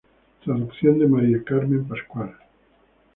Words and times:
Traducción 0.43 0.97
de 0.97 1.05
María 1.07 1.43
Carmen 1.43 1.87
Pascual. 1.87 2.35